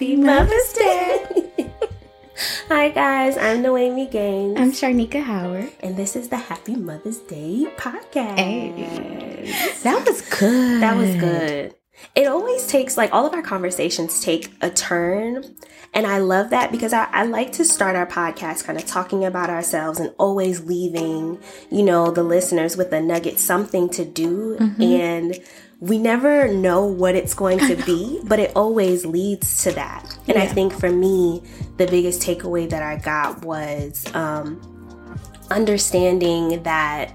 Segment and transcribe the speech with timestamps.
[0.00, 1.44] Happy Mother's Day.
[2.68, 4.58] Hi guys, I'm Noemi Gaines.
[4.58, 5.68] I'm Sharnika Howard.
[5.80, 8.38] And this is the Happy Mother's Day podcast.
[8.38, 9.52] Hey.
[9.82, 10.80] That was good.
[10.80, 11.74] That was good.
[12.14, 15.44] It always takes, like, all of our conversations take a turn.
[15.92, 19.24] And I love that because I, I like to start our podcast kind of talking
[19.24, 21.40] about ourselves and always leaving,
[21.70, 24.56] you know, the listeners with a nugget, something to do.
[24.60, 24.82] Mm-hmm.
[24.82, 25.38] And
[25.80, 30.16] we never know what it's going to be, but it always leads to that.
[30.28, 30.44] And yeah.
[30.44, 31.42] I think for me,
[31.76, 34.60] the biggest takeaway that I got was um,
[35.50, 37.14] understanding that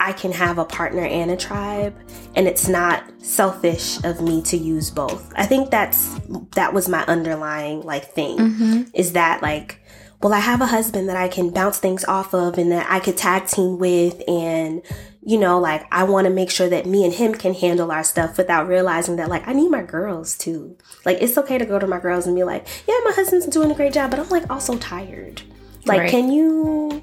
[0.00, 1.94] I can have a partner and a tribe,
[2.34, 5.32] and it's not selfish of me to use both.
[5.36, 6.18] I think that's
[6.54, 8.82] that was my underlying like thing mm-hmm.
[8.94, 9.80] is that like
[10.22, 13.00] well, I have a husband that I can bounce things off of and that I
[13.00, 14.82] could tag team with and
[15.22, 18.04] you know, like I want to make sure that me and him can handle our
[18.04, 20.76] stuff without realizing that like I need my girls too.
[21.04, 23.70] Like it's okay to go to my girls and be like, yeah, my husband's doing
[23.70, 25.42] a great job, but I'm like also tired.
[25.86, 26.10] Like, right.
[26.10, 26.99] can you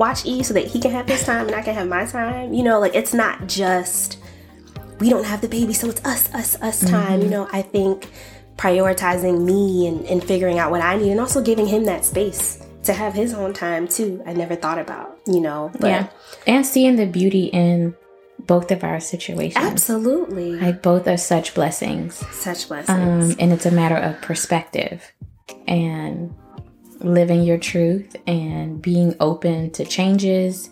[0.00, 2.52] watch E so that he can have his time and I can have my time?
[2.52, 4.18] You know, like it's not just
[4.98, 7.20] we don't have the baby, so it's us, us, us time.
[7.20, 7.22] Mm-hmm.
[7.22, 8.10] You know, I think
[8.56, 12.66] prioritizing me and, and figuring out what I need and also giving him that space
[12.84, 14.22] to have his own time too.
[14.26, 15.70] I never thought about, you know.
[15.78, 16.08] But yeah.
[16.46, 17.94] And seeing the beauty in
[18.38, 19.64] both of our situations.
[19.64, 20.52] Absolutely.
[20.52, 22.16] Like both are such blessings.
[22.34, 23.32] Such blessings.
[23.32, 25.12] Um, and it's a matter of perspective
[25.66, 26.34] and
[27.00, 30.70] living your truth and being open to changes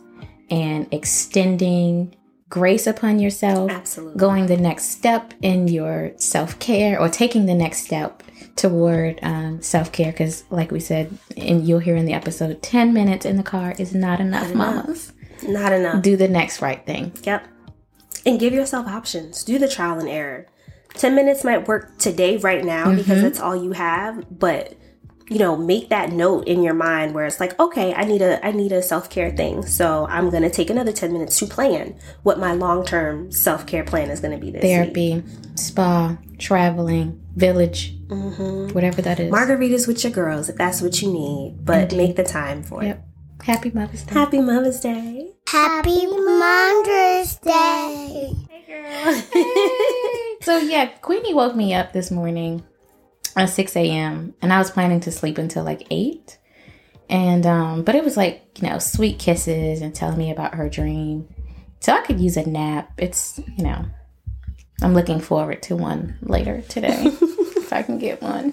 [0.50, 2.14] and extending
[2.48, 3.70] grace upon yourself.
[3.70, 4.18] Absolutely.
[4.18, 8.22] Going the next step in your self care or taking the next step
[8.56, 12.92] toward um, self care because, like we said, and you'll hear in the episode, 10
[12.92, 15.12] minutes in the car is not enough, not mamas.
[15.42, 15.62] Enough.
[15.62, 16.02] Not enough.
[16.02, 17.12] Do the next right thing.
[17.22, 17.46] Yep.
[18.26, 19.44] And give yourself options.
[19.44, 20.46] Do the trial and error.
[20.94, 22.96] 10 minutes might work today, right now, mm-hmm.
[22.96, 24.74] because that's all you have, but
[25.28, 28.44] you know make that note in your mind where it's like okay i need a
[28.44, 31.94] i need a self-care thing so i'm going to take another 10 minutes to plan
[32.22, 35.25] what my long-term self-care plan is going to be this therapy week.
[35.55, 38.72] spa traveling village mm-hmm.
[38.75, 41.97] whatever that is margaritas with your girls if that's what you need but Indeed.
[41.97, 43.05] make the time for yep.
[43.41, 50.37] it happy mother's day happy mother's day happy mother's day hey girl hey.
[50.43, 52.62] so yeah queenie woke me up this morning
[53.38, 54.34] at 6 a.m.
[54.43, 56.38] and I was planning to sleep until like 8.
[57.10, 60.69] And, um, but it was like, you know, sweet kisses and telling me about her
[60.69, 61.28] dream.
[61.81, 62.93] So I could use a nap.
[62.98, 63.84] It's, you know,
[64.82, 68.53] I'm looking forward to one later today if I can get one.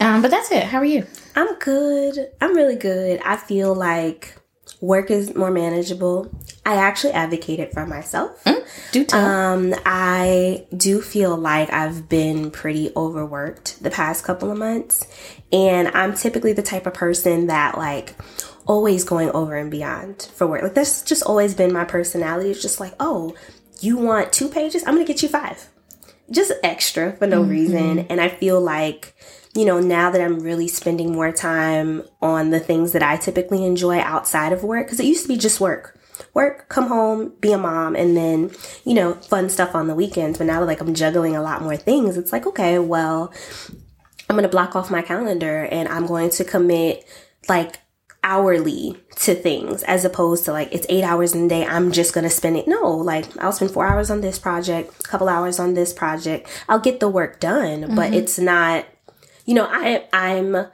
[0.00, 0.64] Um, but that's it.
[0.64, 1.06] How are you?
[1.34, 2.30] I'm good.
[2.40, 3.20] I'm really good.
[3.24, 4.36] I feel like
[4.82, 6.28] work is more manageable.
[6.66, 8.42] I actually advocated for myself.
[8.44, 9.24] Mm, do tell.
[9.24, 15.06] Um, I do feel like I've been pretty overworked the past couple of months,
[15.52, 18.14] and I'm typically the type of person that like
[18.66, 20.62] always going over and beyond for work.
[20.62, 22.50] Like that's just always been my personality.
[22.50, 23.36] It's just like, oh,
[23.80, 24.82] you want two pages?
[24.84, 25.68] I'm gonna get you five,
[26.28, 27.50] just extra for no mm-hmm.
[27.50, 27.98] reason.
[28.10, 29.14] And I feel like
[29.54, 33.64] you know, now that I'm really spending more time on the things that I typically
[33.64, 35.98] enjoy outside of work, because it used to be just work.
[36.34, 38.50] Work, come home, be a mom, and then,
[38.84, 40.38] you know, fun stuff on the weekends.
[40.38, 43.32] But now that like I'm juggling a lot more things, it's like, okay, well,
[44.30, 47.04] I'm going to block off my calendar and I'm going to commit
[47.48, 47.78] like
[48.24, 52.14] hourly to things as opposed to like it's eight hours in a day i'm just
[52.14, 55.58] gonna spend it no like i'll spend four hours on this project a couple hours
[55.58, 57.96] on this project i'll get the work done mm-hmm.
[57.96, 58.86] but it's not
[59.44, 60.66] you know, I I'm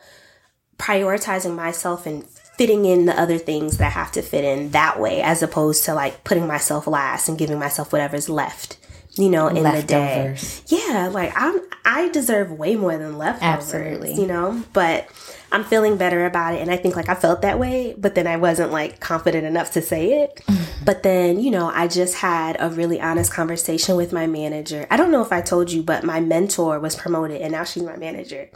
[0.79, 5.01] prioritizing myself and fitting in the other things that I have to fit in that
[5.01, 8.79] way as opposed to like putting myself last and giving myself whatever's left
[9.19, 10.61] you know, in leftovers.
[10.61, 10.83] the day.
[10.87, 13.43] Yeah, like I'm I deserve way more than leftovers.
[13.43, 14.15] Absolutely.
[14.15, 15.09] You know, but
[15.51, 18.27] I'm feeling better about it and I think like I felt that way, but then
[18.27, 20.37] I wasn't like confident enough to say it.
[20.47, 20.85] Mm-hmm.
[20.85, 24.87] But then, you know, I just had a really honest conversation with my manager.
[24.91, 27.83] I don't know if I told you, but my mentor was promoted and now she's
[27.83, 28.51] my manager.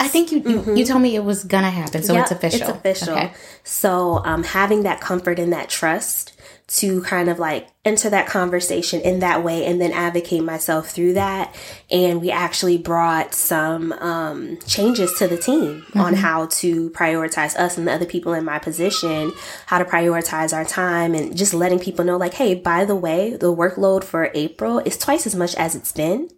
[0.00, 0.76] I think you mm-hmm.
[0.76, 2.68] you, told me it was gonna happen, so yep, it's official.
[2.68, 3.14] It's official.
[3.14, 3.32] Okay.
[3.64, 9.00] So um having that comfort and that trust to kind of like enter that conversation
[9.00, 11.54] in that way and then advocate myself through that.
[11.90, 16.00] And we actually brought some um, changes to the team mm-hmm.
[16.00, 19.32] on how to prioritize us and the other people in my position,
[19.66, 23.36] how to prioritize our time, and just letting people know, like, hey, by the way,
[23.36, 26.28] the workload for April is twice as much as it's been.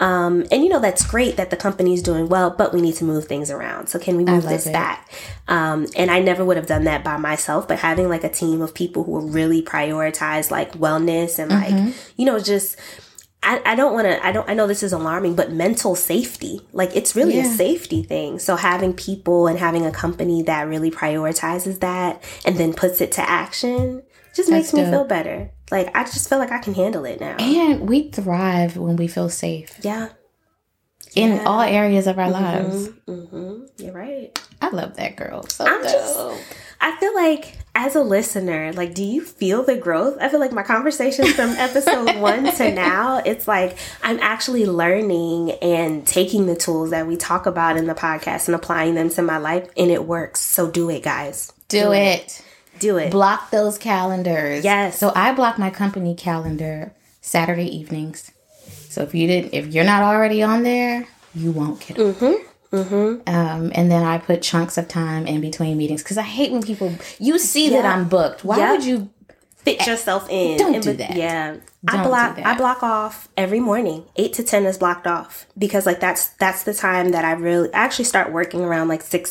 [0.00, 2.94] Um, and you know, that's great that the company is doing well, but we need
[2.96, 3.88] to move things around.
[3.88, 4.72] So can we move this it.
[4.72, 5.10] back?
[5.48, 8.62] Um, and I never would have done that by myself, but having like a team
[8.62, 11.90] of people who will really prioritize like wellness and like, mm-hmm.
[12.16, 12.76] you know, just,
[13.42, 16.60] I, I don't want to i don't i know this is alarming but mental safety
[16.72, 17.46] like it's really Yeah.
[17.52, 22.56] a safety thing so having people and having a company that really prioritizes that and
[22.58, 24.02] then puts it to action
[24.34, 24.90] just makes me dope.
[24.90, 28.76] feel better like i just feel like i can handle it now And we thrive
[28.76, 30.08] when we feel safe yeah
[31.14, 31.44] in Yeah.
[31.44, 32.88] all areas of our lives.
[33.06, 35.44] hmm you're right I love that girl.
[35.46, 36.36] So I'm just- dope.
[36.80, 40.18] I feel like as a listener, like, do you feel the growth?
[40.20, 45.52] I feel like my conversations from episode one to now, it's like I'm actually learning
[45.62, 49.22] and taking the tools that we talk about in the podcast and applying them to
[49.22, 50.40] my life, and it works.
[50.40, 51.52] So do it, guys.
[51.68, 52.42] do it.
[52.78, 53.10] Do it.
[53.10, 54.64] Block those calendars.
[54.64, 54.98] Yes.
[54.98, 58.30] So I block my company calendar Saturday evenings.
[58.88, 61.96] So if you didn't, if you're not already on there, you won't get.
[61.96, 62.47] Mm-hmm.
[62.72, 63.28] Mm-hmm.
[63.28, 66.62] Um, and then I put chunks of time in between meetings because I hate when
[66.62, 68.44] people you see that I'm booked.
[68.44, 68.72] Why Yeah.
[68.72, 69.08] would you?
[69.58, 70.56] Fit yourself in.
[70.58, 71.14] Don't And do that.
[71.16, 71.56] Yeah.
[71.84, 72.38] Don't I block.
[72.38, 74.04] I block off every morning.
[74.16, 75.46] Eight to ten is blocked off.
[75.56, 79.02] Because like that's that's the time that I really I actually start working around like
[79.02, 79.30] 6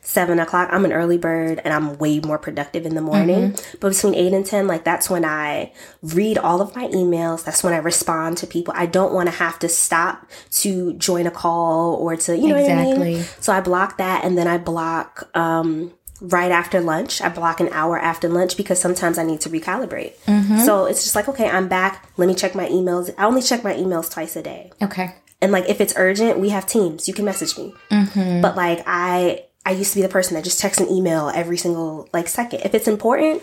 [0.00, 0.68] 7 o'clock.
[0.72, 3.52] I'm an early bird and I'm way more productive in the morning.
[3.52, 3.76] Mm-hmm.
[3.80, 5.72] But between eight and ten, like that's when I
[6.02, 7.44] read all of my emails.
[7.44, 8.72] That's when I respond to people.
[8.76, 12.54] I don't want to have to stop to join a call or to you know
[12.54, 13.14] what I Exactly.
[13.14, 13.24] mean?
[13.40, 17.20] So I block that and then I block um right after lunch.
[17.20, 20.18] I block an hour after lunch because sometimes I need to recalibrate.
[20.26, 20.60] Mm-hmm.
[20.60, 22.10] So it's just like, okay, I'm back.
[22.16, 23.12] Let me check my emails.
[23.18, 24.72] I only check my emails twice a day.
[24.82, 25.14] Okay.
[25.40, 27.06] And like, if it's urgent, we have teams.
[27.06, 27.72] You can message me.
[27.90, 28.40] Mm-hmm.
[28.40, 31.56] But like, I, I used to be the person that just texts an email every
[31.56, 32.62] single like second.
[32.64, 33.42] If it's important,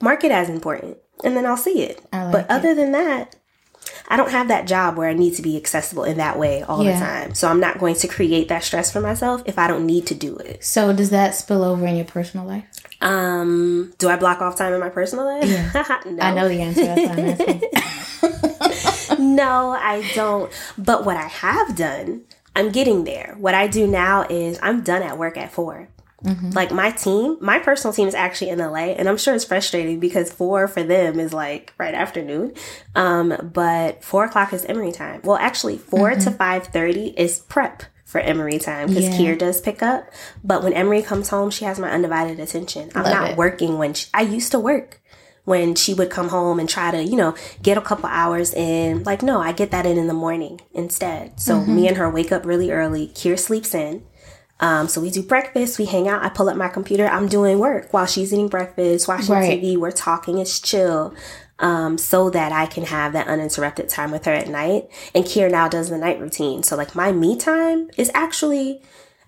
[0.00, 2.00] mark it as important and then I'll see it.
[2.12, 2.50] Like but it.
[2.50, 3.36] other than that,
[4.08, 6.84] I don't have that job where I need to be accessible in that way all
[6.84, 6.92] Yeah.
[6.98, 7.34] the time.
[7.34, 10.14] So I'm not going to create that stress for myself if I don't need to
[10.14, 10.64] do it.
[10.64, 12.64] So does that spill over in your personal life?
[13.00, 15.74] Um, do I block off time in my personal life?
[16.06, 16.22] no.
[16.22, 16.84] I know the answer.
[16.84, 20.52] That's why I'm no, I don't.
[20.78, 22.22] But what I have done,
[22.54, 23.34] I'm getting there.
[23.38, 25.52] What I do now is I'm done at work at
[26.24, 29.44] 4 Like my team, my personal team is actually in LA, and I'm sure it's
[29.44, 32.54] frustrating because four for them is like right afternoon.
[32.94, 35.20] Um, but four o'clock is Emery time.
[35.24, 39.16] Well, actually, 4 to five thirty is prep for Emery time because Yeah.
[39.18, 40.08] Kier does pick up.
[40.42, 42.90] But when Emery comes home, she has my undivided attention.
[42.94, 43.36] I'm Love not it.
[43.36, 45.00] working when she, I used to work
[45.44, 49.02] when she would come home and try to, you know, get a couple hours in.
[49.04, 51.38] Like, no, I get that in in the morning instead.
[51.40, 51.74] So Mm-hmm.
[51.76, 53.08] me and her wake up really early.
[53.08, 54.02] Kier sleeps in.
[54.60, 57.58] Um, so we do breakfast, we hang out, I pull up my computer, I'm doing
[57.58, 59.62] work while she's eating breakfast, watching Right.
[59.62, 61.14] TV, we're talking, it's chill.
[61.58, 64.90] Um, so that I can have that uninterrupted time with her at night.
[65.14, 66.62] And Kier now does the night routine.
[66.62, 68.82] So like my me time is actually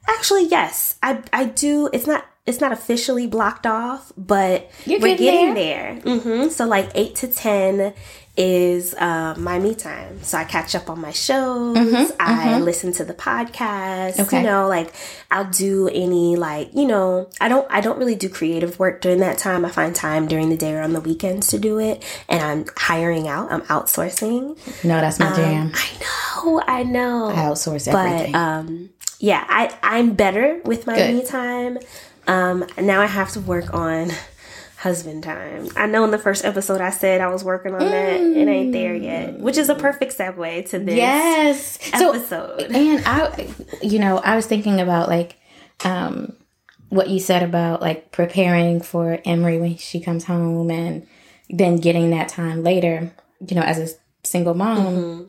[0.06, 0.96] actually yes.
[1.02, 5.54] I I do it's not it's not officially blocked off, but You're we're getting getting
[5.54, 5.94] there.
[6.18, 7.94] hmm So like eight to ten
[8.36, 10.22] is uh, my me time.
[10.22, 11.76] So I catch up on my shows.
[12.20, 14.12] I listen to the podcast.
[14.12, 14.38] Mm-hmm, Okay.
[14.38, 14.94] You know, like
[15.30, 19.18] I'll do any like you know I don't I don't really do creative work during
[19.20, 19.64] that time.
[19.64, 22.64] I find time during the day or on the weekends to do it, and I'm
[22.76, 23.50] hiring out.
[23.50, 24.56] I'm outsourcing.
[24.84, 25.72] No, that's my jam.
[25.74, 26.62] I know.
[26.66, 31.14] I know I outsource but um yeah i i'm better with my Good.
[31.16, 31.78] me time
[32.28, 34.10] um now i have to work on
[34.76, 38.20] husband time i know in the first episode i said i was working on that
[38.20, 41.78] it ain't there yet which is a perfect segue to this yes.
[42.28, 43.48] So and I,
[43.82, 45.36] you know, I was thinking about like,
[45.84, 46.36] um,
[46.90, 51.06] what you said about like preparing for Emery when she comes home and
[51.50, 53.12] then getting that time later,
[53.46, 53.94] you know, as a
[54.26, 55.28] single mom.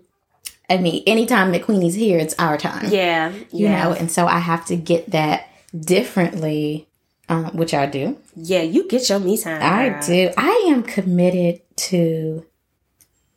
[0.69, 2.89] I mean, anytime that Queenie's here, it's our time.
[2.91, 6.87] yeah You yeah know, and so I have to get that differently,
[7.29, 8.17] um, which I do.
[8.35, 10.31] yeah you get your me time I do.
[10.37, 12.45] I am committed to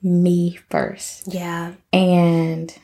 [0.03, 1.33] me first.
[1.33, 2.75] yeah And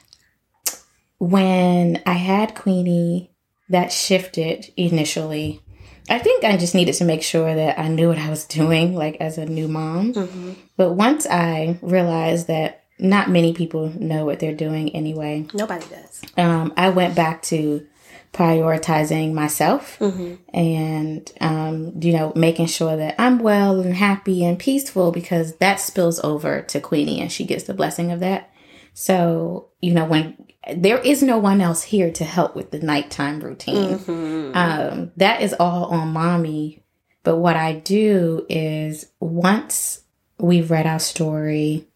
[1.18, 3.30] when I had Queenie,
[3.68, 5.60] that shifted initially.
[6.08, 8.94] I think I just needed to make sure that I knew what I was doing,
[8.94, 10.14] like as a new mom.
[10.14, 15.86] hmm But once I realized that not many people know what they're doing anyway, nobody
[15.86, 17.86] does um, I went back to
[18.32, 24.58] prioritizing myself hmm and um, you know making sure that i'm well and happy and
[24.58, 28.50] peaceful because that spills over to queenie and she gets the blessing of that.
[28.94, 30.36] So you know when
[30.76, 33.98] there is no one else here to help with the nighttime routine.
[33.98, 36.82] Hmm um, that is all on mommy.
[37.22, 40.02] But what i do is once
[40.38, 41.86] we've read our story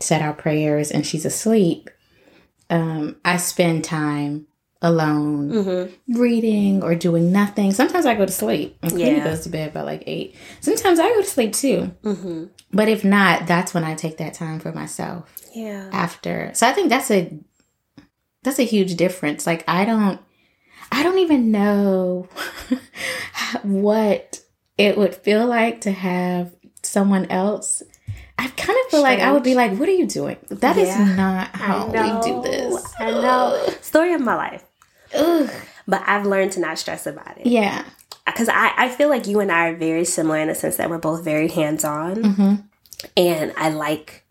[0.00, 1.90] said our prayers and she's asleep
[2.70, 4.46] um, i spend time
[4.80, 6.20] alone, Mm-hmm.
[6.20, 7.72] reading or doing nothing.
[7.72, 8.80] Sometimes I go to sleep.
[8.80, 9.24] Queenie Yeah.
[9.24, 10.36] goes to bed by like eight.
[10.60, 11.90] Sometimes I go to sleep too.
[12.02, 12.44] Mm-hmm.
[12.72, 15.88] But if not, that's when I take that time for myself Yeah.
[15.92, 16.52] after.
[16.54, 17.36] So I think that's a
[18.44, 19.46] that's a huge difference.
[19.46, 20.20] Like I don't
[20.92, 22.28] I don't even know
[23.62, 24.40] what
[24.76, 27.82] it would feel like to have someone else.
[28.38, 30.36] I kind of feel like I would be like, "What are you doing?
[30.48, 31.14] That is Yeah.
[31.16, 33.66] not how we do this." I know.
[33.80, 34.62] Story of my life.
[35.14, 35.50] Ugh.
[35.86, 37.46] But I've learned to not stress about it.
[37.46, 37.84] Yeah.
[38.26, 40.90] Because I, I feel like you and I are very similar in the sense that
[40.90, 42.16] we're both very hands on.
[42.16, 42.54] Mm-hmm.
[43.16, 44.24] And I like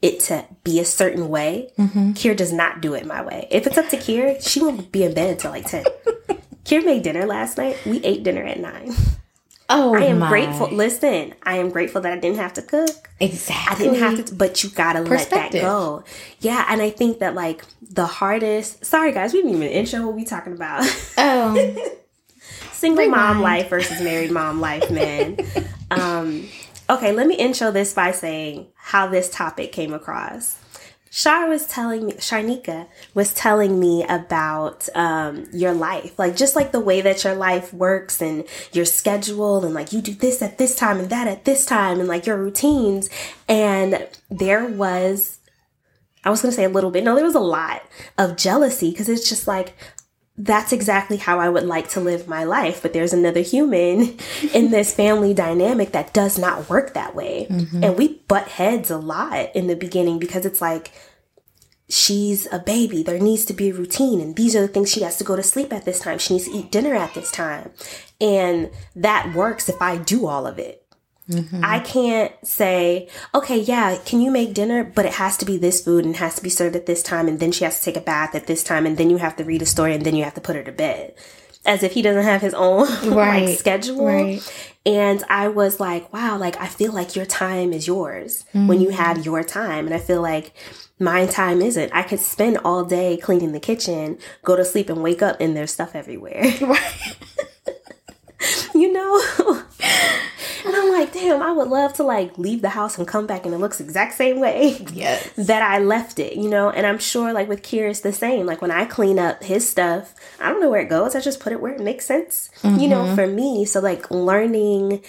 [0.00, 1.70] it to be a certain way.
[1.78, 2.12] Mm-hmm.
[2.12, 3.46] Kier does not do it my way.
[3.50, 5.84] If it's up to Kier, she won't be in bed until like 10.
[6.64, 7.78] Kier made dinner last night.
[7.84, 8.94] We ate dinner at 9.
[9.74, 10.28] Oh, I am my.
[10.28, 10.68] grateful.
[10.68, 13.08] Listen, I am grateful that I didn't have to cook.
[13.20, 13.88] Exactly.
[13.88, 16.04] I didn't have to, but you gotta let that go.
[16.40, 18.84] Yeah, and I think that like the hardest.
[18.84, 20.84] Sorry, guys, we didn't even intro what we talking about.
[21.16, 21.76] Oh,
[22.72, 25.38] Single mom life versus married mom life, man.
[25.90, 26.48] um,
[26.90, 30.58] okay, let me intro this by saying how this topic came across.
[31.14, 36.72] Shar was telling me, Sharnika was telling me about um, your life, like just like
[36.72, 40.56] the way that your life works and your schedule, and like you do this at
[40.56, 43.10] this time and that at this time, and like your routines.
[43.46, 45.38] And there was,
[46.24, 47.82] I was gonna say a little bit, no, there was a lot
[48.16, 49.74] of jealousy because it's just like,
[50.36, 52.80] that's exactly how I would like to live my life.
[52.80, 54.16] But there's another human
[54.54, 57.46] in this family dynamic that does not work that way.
[57.50, 57.84] Mm-hmm.
[57.84, 60.92] And we butt heads a lot in the beginning because it's like,
[61.88, 63.02] she's a baby.
[63.02, 64.20] There needs to be a routine.
[64.20, 66.18] And these are the things she has to go to sleep at this time.
[66.18, 67.70] She needs to eat dinner at this time.
[68.20, 70.81] And that works if I do all of it.
[71.36, 71.84] I mm-hmm.
[71.84, 74.84] can't say, okay, yeah, can you make dinner?
[74.84, 77.28] But it has to be this food and has to be served at this time.
[77.28, 78.86] And then she has to take a bath at this time.
[78.86, 80.62] And then you have to read a story and then you have to put her
[80.62, 81.14] to bed.
[81.64, 84.04] As if he doesn't have his own Right, like schedule.
[84.04, 84.42] right.
[84.84, 88.90] And I was like, wow, like I feel like your time is yours when you
[88.90, 89.24] have mm-hmm.
[89.24, 89.86] your time.
[89.86, 90.52] And I feel like
[90.98, 91.94] my time isn't.
[91.94, 95.56] I could spend all day cleaning the kitchen, go to sleep and wake up and
[95.56, 96.44] there's stuff everywhere.
[98.74, 99.64] you know?
[100.64, 103.44] and I'm like, damn, I would love to like leave the house and come back
[103.44, 105.30] and it looks exact same way yes.
[105.36, 106.70] that I left it, you know?
[106.70, 108.46] And I'm sure like with Kier, it's the same.
[108.46, 111.14] Like when I clean up his stuff, I don't know where it goes.
[111.14, 113.14] I just put it where it makes sense, you know, mm-hmm.
[113.14, 113.64] for me.
[113.64, 115.02] So like learning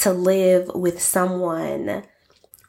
[0.00, 2.02] to live with someone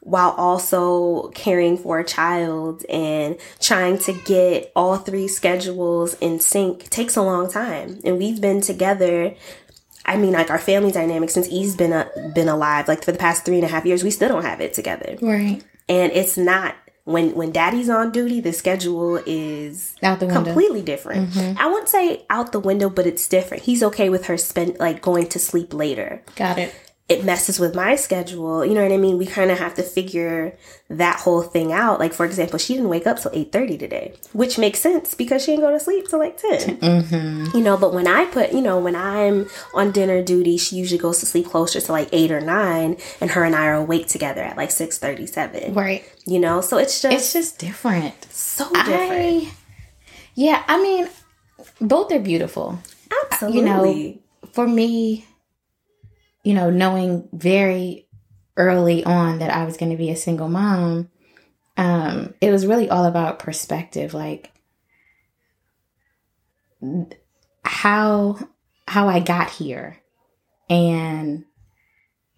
[0.04, 6.90] while also caring for a child and trying to get all three schedules in sync
[6.90, 8.00] takes a long time.
[8.04, 9.34] And we've been together.
[10.06, 13.18] I mean, like our family dynamic since E's been a, been alive, like for the
[13.18, 15.64] past three and a half years, we still don't have it together Right.
[15.90, 20.44] and it's not when when daddy's on duty the schedule is Out the window.
[20.46, 21.58] completely different mm-hmm.
[21.60, 25.02] i wouldn't say out the window but it's different he's okay with her spend like
[25.02, 26.74] going to sleep later Got it.
[27.10, 29.18] It messes with my schedule you know what i mean?
[29.18, 30.58] We kind of have to figure
[30.90, 32.00] that whole thing out.
[32.00, 35.52] Like for example she didn't wake up till 8.30 today which makes sense because she
[35.52, 37.58] didn't go to sleep till like 10 mm-hmm.
[37.58, 40.98] you know but when i put you know when i'm on dinner duty she usually
[41.00, 44.08] goes to sleep closer to like 8 or 9 and her and i are awake
[44.08, 46.04] together at like 6.37 Right.
[46.26, 46.62] you know?
[46.62, 48.16] So it's just It's just different.
[48.32, 49.48] so different.
[49.48, 49.52] I,
[50.36, 51.10] yeah, I mean,
[51.82, 52.80] both are beautiful.
[53.24, 54.20] absolutely you know,
[54.54, 55.28] For me,
[56.44, 58.08] you know, knowing very
[58.58, 61.10] early on that I was going to be a single mom,
[61.78, 64.14] um, it was really all about perspective.
[64.14, 64.52] Like,
[67.64, 68.38] how
[68.88, 69.98] how I got here,
[70.70, 71.46] and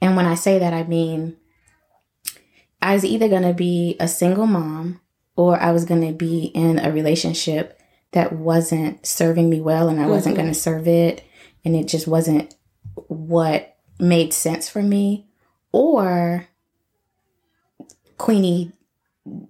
[0.01, 1.37] and when I say that, I mean
[2.81, 5.01] I was either going to be a single mom
[5.35, 7.79] or I was going to be in a relationship
[8.11, 10.37] that wasn't serving me well and I wasn't Mhm.
[10.41, 11.23] going to serve it
[11.63, 12.53] and it just wasn't
[13.07, 15.25] what made sense for me
[15.71, 16.47] or
[18.17, 18.71] Queenie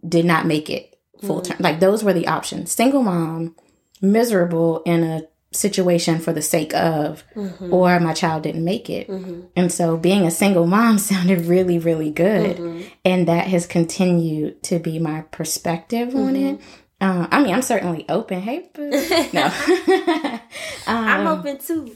[0.08, 1.58] did not make it full time.
[1.60, 2.72] Like those were the options.
[2.72, 3.56] Single mom,
[4.02, 7.72] miserable in a situation for the sake of Mhm.
[7.72, 9.08] or my child didn't make it.
[9.08, 9.46] Mhm.
[9.56, 12.58] And so being a single mom sounded really, really good.
[12.58, 12.86] Mhm.
[13.06, 16.56] And that has continued to be my perspective on Mm-hmm.
[16.56, 16.60] it.
[17.02, 18.42] Uh, I mean, I'm certainly open.
[18.42, 18.90] Hey, boo.
[19.34, 19.52] no.
[20.88, 21.96] i'm Um, open too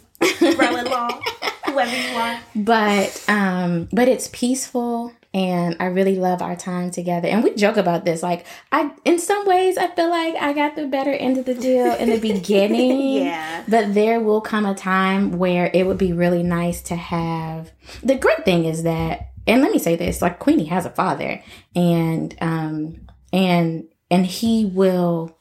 [0.55, 1.21] brother-in-law
[1.71, 7.27] whoever you are but um but it's peaceful and I really love our time together.
[7.27, 8.23] And we joke about this.
[8.23, 11.53] Like I in some ways I feel like I got the better end of the
[11.53, 13.25] deal in the beginning.
[13.25, 17.71] yeah But there will come a time where it would be really nice to have
[18.01, 21.43] the great thing is that and let me say this, like Queenie has a father
[21.75, 25.37] and um and and he will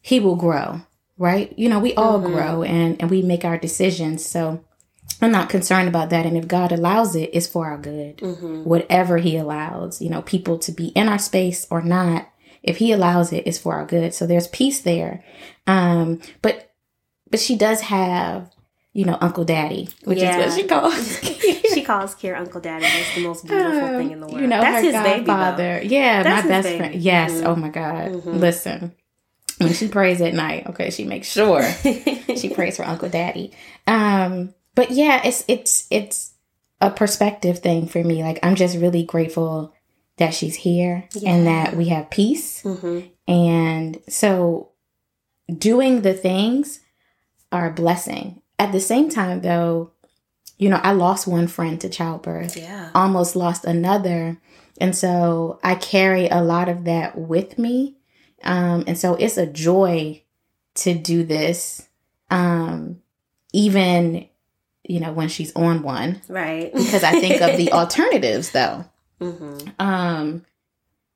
[0.00, 0.80] he will grow
[1.18, 1.52] right?
[1.58, 4.24] You know, we all grow and, and we make our decisions.
[4.24, 4.64] So
[5.22, 6.24] I'm not concerned about that.
[6.26, 8.20] And if God allows it, it's for our good.
[8.64, 12.28] Whatever He allows, you know, people to be in our space or not,
[12.62, 14.14] if He allows it, it's for our good.
[14.14, 15.22] So there's peace there.
[15.66, 16.72] Um, but
[17.30, 18.50] but she does have,
[18.92, 20.38] you know, Uncle Daddy, which Yeah.
[20.40, 21.20] is what she calls.
[21.74, 22.84] she calls Kier Uncle Daddy.
[22.86, 24.40] That's the most beautiful Um, thing in the world.
[24.40, 25.80] You know, That's his baby, godfather.
[25.84, 26.78] Yeah, That's my best baby.
[26.78, 26.94] friend.
[26.96, 27.32] Yes.
[27.32, 27.46] Mhm.
[27.46, 28.08] Oh my God.
[28.10, 28.40] Mhm.
[28.40, 28.92] Listen,
[29.58, 31.62] when she prays at night, okay, she makes sure
[32.36, 33.52] she prays for Uncle Daddy.
[33.86, 36.32] Um, but yeah, it's it's it's
[36.80, 38.22] a perspective thing for me.
[38.22, 39.74] Like I'm just really grateful
[40.16, 42.62] that she's here and that we have peace.
[42.62, 44.70] hmm And so
[45.54, 46.80] doing the things
[47.52, 48.40] are a blessing.
[48.58, 49.92] At the same time though,
[50.56, 52.88] you know, I lost one friend to childbirth Yeah.
[52.94, 54.40] almost lost another.
[54.80, 57.98] And so I carry a lot of that with me.
[58.44, 60.22] Um, and so it's a joy
[60.76, 61.86] to do this.
[62.30, 63.02] Um,
[63.52, 64.29] even,
[64.90, 66.72] you know, when she's on one, Right.
[66.74, 68.84] because I think of the alternatives though.
[69.20, 70.44] hmm Um,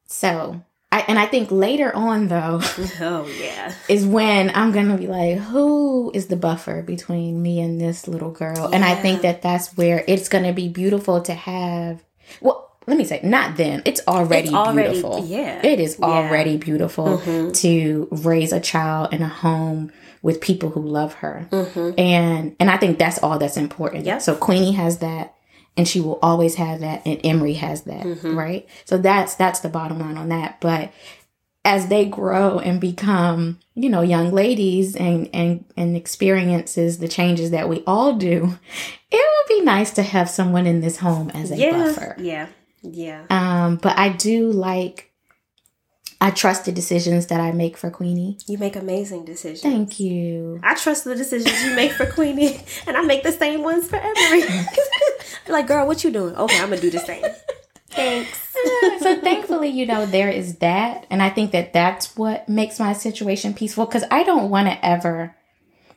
[0.06, 0.60] so
[0.92, 2.60] I, and I think later on though,
[3.00, 3.74] Oh yeah.
[3.88, 8.06] is when I'm going to be like, who is the buffer between me and this
[8.06, 8.70] little girl?
[8.72, 12.04] And I think that that's where it's going to be beautiful to have.
[12.40, 13.82] Well, let me say, not then.
[13.86, 15.24] It's already, It's already- beautiful.
[15.26, 15.66] yeah.
[15.66, 16.06] It is Yeah.
[16.06, 17.56] already beautiful Mhm.
[17.62, 19.90] to raise a child in a home
[20.24, 21.46] with people who love her.
[21.50, 24.04] hmm And and I think that's all that's important.
[24.06, 24.22] Yep.
[24.22, 25.34] So Queenie has that
[25.76, 28.34] and she will always have that and Emery has that, Mhm.
[28.34, 28.66] right?
[28.86, 30.60] So that's that's the bottom line on that.
[30.60, 30.90] But
[31.66, 37.50] as they grow and become, you know, young ladies and and and experiences the changes
[37.50, 38.58] that we all do,
[39.10, 39.16] it
[39.48, 41.70] would be nice to have someone in this home as a Yeah.
[41.72, 42.16] buffer.
[42.18, 42.46] Yeah.
[42.82, 43.22] Yeah.
[43.30, 45.10] Um, but I do like
[46.24, 48.38] I trust the decisions that I make for Queenie.
[48.46, 49.60] You make amazing decisions.
[49.60, 50.58] Thank you.
[50.62, 53.96] I trust the decisions you make for Queenie, and I make the same ones for
[53.96, 54.44] Emery.
[55.48, 56.34] like, girl, what you doing?
[56.34, 57.22] Okay, I'm gonna do the same.
[57.90, 58.38] Thanks.
[59.00, 61.06] so thankfully, you know, there is that.
[61.10, 64.82] And I think that that's what makes my situation peaceful because I don't want to
[64.82, 65.36] ever.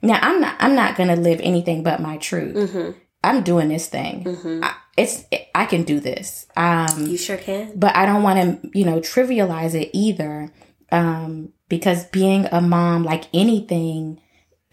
[0.01, 2.71] Now, I'm not, I'm not going to live anything but my truth.
[2.73, 2.91] hmm
[3.23, 4.23] I'm doing this thing.
[4.25, 5.23] hmm I, it's,
[5.55, 6.47] I can do this.
[6.57, 7.71] Um, You sure can.
[7.79, 10.51] but I don't want to, you know, trivialize it either.
[10.91, 14.19] Um, because being a mom, like anything,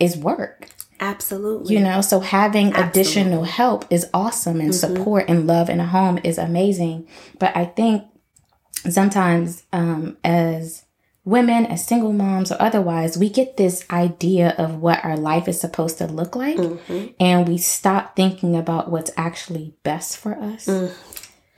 [0.00, 0.68] is work.
[1.00, 1.74] Absolutely.
[1.74, 2.90] you know so having Absolutely.
[3.00, 4.74] additional help is awesome and Mhm.
[4.74, 7.06] support and love in a home is amazing
[7.40, 8.04] but i think
[8.88, 10.83] sometimes um as
[11.24, 15.58] women as single moms or otherwise we get this idea of what our life is
[15.60, 20.66] supposed to look like hmm and we stop thinking about what's actually best for us
[20.66, 20.90] Mm.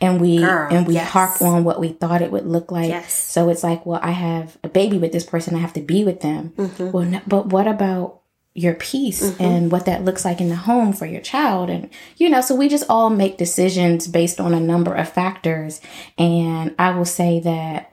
[0.00, 1.08] and we Girl, and we yes.
[1.10, 3.12] harp on what we thought it would look like Yes.
[3.12, 6.04] so it's like well i have a baby with this person i have to be
[6.04, 8.20] with them hmm well, no, but what about
[8.54, 9.40] your peace Mhm.
[9.40, 11.68] and what that looks like in the home for your child?
[11.68, 15.82] And, you know, so we just all make decisions based on a number of factors.
[16.16, 17.92] And I will say that,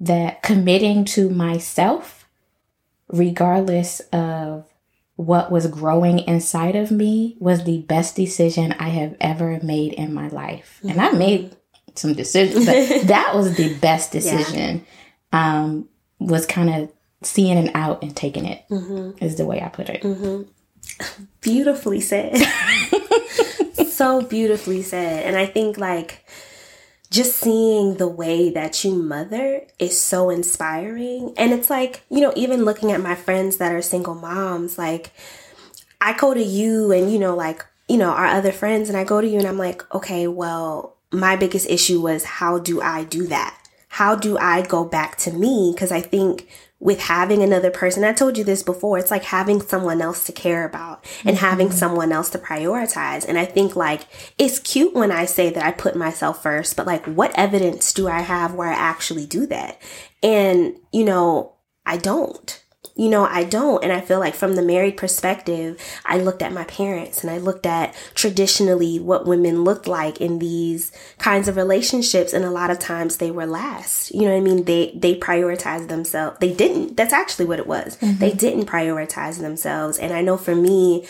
[0.00, 2.26] that committing to myself,
[3.08, 4.66] regardless of
[5.16, 10.14] what was growing inside of me, was the best decision I have ever made in
[10.14, 10.80] my life.
[10.82, 11.54] And I made
[11.94, 14.86] some decisions, but that was the best decision.
[15.32, 19.68] Um, was kind of seeing it out and taking it hmm is the way I
[19.68, 20.02] put it.
[20.02, 20.42] hmm
[21.40, 22.36] Beautifully said.
[23.88, 25.26] so beautifully said.
[25.26, 26.24] And I think like
[27.10, 31.34] just seeing the way that you mother is so inspiring.
[31.36, 35.12] And it's like, you know, even looking at my friends that are single moms, like
[36.00, 39.02] I go to you and, you know, like, you know, our other friends, and I
[39.02, 43.02] go to you and I'm like, okay, well, my biggest issue was how do I
[43.02, 43.56] do that?
[43.88, 45.72] How do I go back to me?
[45.74, 46.48] Because I think
[46.80, 50.32] with having another person, I told you this before, it's like having someone else to
[50.32, 51.76] care about and having mm-hmm.
[51.76, 53.28] someone else to prioritize.
[53.28, 54.06] And I think like
[54.38, 58.08] it's cute when I say that I put myself first, but like what evidence do
[58.08, 59.80] I have where I actually do that?
[60.22, 61.52] And, you know,
[61.84, 62.59] I don't.
[63.00, 63.82] You know, I don't.
[63.82, 67.38] And I feel like from the married perspective, I looked at my parents and I
[67.38, 72.34] looked at traditionally what women looked like in these kinds of relationships.
[72.34, 74.14] And a lot of times they were last.
[74.14, 74.64] You know what I mean?
[74.64, 76.36] They, they prioritized themselves.
[76.40, 76.98] They didn't.
[76.98, 77.96] That's actually what it was.
[77.96, 78.36] They mm-hmm.
[78.36, 79.96] didn't prioritize themselves.
[79.96, 81.06] And I know for me,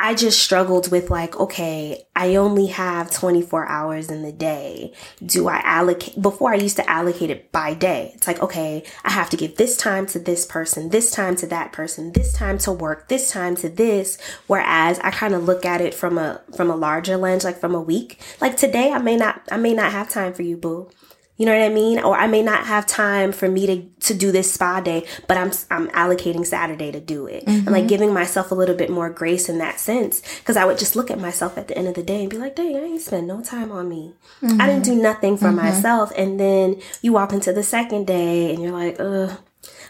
[0.00, 4.92] I just struggled with like, okay, I only have 24 hours in the day.
[5.24, 8.12] Do I allocate, before I used to allocate it by day.
[8.14, 11.46] It's like, okay, I have to give this time to this person, this time to
[11.48, 14.18] that person, this time to work, this time to this.
[14.46, 17.74] Whereas I kind of look at it from a, from a larger lens, like from
[17.74, 18.20] a week.
[18.40, 20.90] Like today, I may not, I may not have time for you, boo.
[21.38, 22.00] You know what I mean?
[22.00, 25.36] Or I may not have time for me to, to do this spa day, but
[25.36, 27.44] I'm, I'm allocating Saturday to do it.
[27.46, 27.86] And like mm-hmm.
[27.86, 30.20] giving myself a little bit more grace in that sense.
[30.44, 32.38] Cause I would just look at myself at the end of the day and be
[32.38, 34.14] like, dang, I ain't spend no time on me.
[34.42, 34.82] I didn't mm-hmm.
[34.82, 35.56] do nothing for mm-hmm.
[35.56, 36.12] myself.
[36.16, 39.38] And then you walk into the second day and you're like, ugh.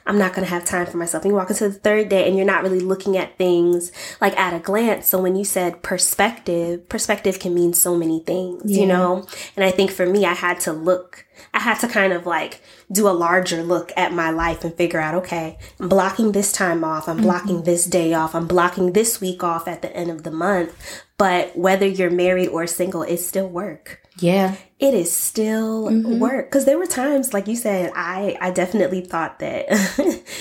[0.09, 1.23] I'm not going to have time for myself.
[1.23, 3.93] And you walk into the third day and you're not really looking at things
[4.23, 5.07] like at a glance.
[5.07, 9.27] So when you said perspective, perspective can mean so many things, you know?
[9.55, 12.63] And I think for me, I had to look, I had to kind of like
[12.91, 16.85] do a larger look at my life and figure out, okay, I'm blocking this time
[16.85, 17.07] off.
[17.07, 17.65] I'm blocking mm-hmm.
[17.65, 18.35] this day off.
[18.35, 20.75] I'm blocking this week off at the end of the month.
[21.19, 24.57] But whether you're married or single, it's still work Yeah.
[24.79, 26.19] it is still mm-hmm.
[26.19, 26.47] work.
[26.47, 29.67] Because there were times like you said i i definitely thought that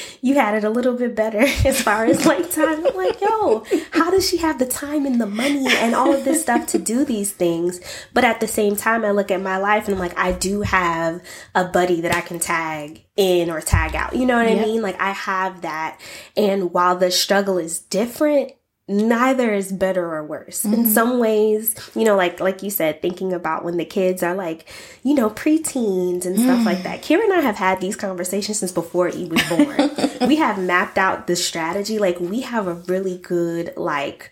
[0.22, 2.86] you had it a little bit better as far as like time.
[2.86, 6.24] I'm like yo how does she have the time and the money and all of
[6.24, 7.80] this stuff to do these things?
[8.14, 10.62] But at the same time i look at my life and i'm like i do
[10.62, 11.22] have
[11.56, 14.16] a buddy that i can tag in or tag out.
[14.16, 14.82] You know what i mean?
[14.82, 16.00] Like i have that.
[16.36, 18.52] And while the struggle is different
[18.88, 20.64] neither is better or worse.
[20.64, 20.92] In mm-hmm.
[20.92, 24.66] some ways you know like like you said thinking about when the kids are like
[25.04, 27.02] you know preteens and stuff like that.
[27.02, 27.04] Mm.
[27.04, 29.92] Kier and i have had these conversations since before he was born.
[30.28, 32.00] We have mapped out the strategy.
[32.00, 34.32] Like we have a really good like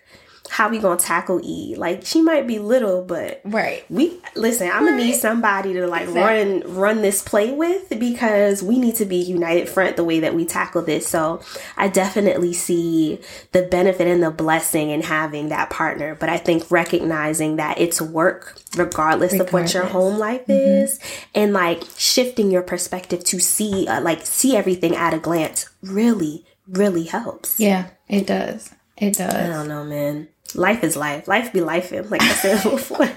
[0.50, 1.74] how we gonna tackle e.
[1.76, 3.84] Like she might be little but Right.
[3.90, 8.78] we listen i'm gonna need somebody to like run run this play with because we
[8.78, 11.06] need to be united front the way that we tackle this.
[11.08, 11.40] So
[11.76, 13.18] i definitely see
[13.52, 18.00] the benefit and the blessing in having that partner but i think recognizing that it's
[18.00, 21.00] work regardless, of what your home life is
[21.34, 26.44] and like shifting your perspective to see uh, like see everything at a glance really
[26.68, 27.60] really helps.
[27.60, 28.70] Yeah, it does.
[28.96, 29.32] It does.
[29.34, 33.08] i don't know man life is life life be life like i said before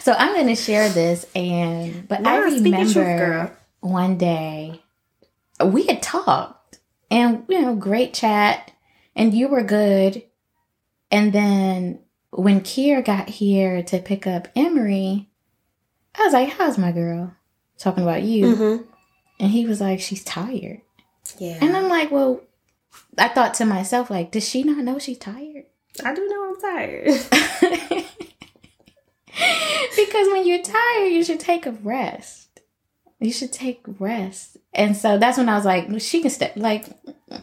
[0.00, 3.52] So I'm going to share this, and but I your truth, remember girl.
[3.80, 4.80] one day
[5.64, 6.78] we had talked,
[7.10, 8.70] and you know, great chat,
[9.16, 10.22] and you were good,
[11.10, 11.98] and then
[12.30, 15.28] when Kier got here to pick up Emery,
[16.16, 17.34] I was like, "How's my girl?"
[17.76, 18.76] Talking about you, hmm
[19.40, 20.82] and he was like, "She's tired,"
[21.38, 22.42] yeah and I'm like, "Well."
[23.18, 25.64] I thought to myself, like, does she not know she's tired?
[26.04, 27.06] I do know I'm tired.
[29.96, 32.60] because when you're tired, you should take a rest.
[33.20, 34.58] You should take rest.
[34.74, 36.86] And so that's when I was like, she can step, like,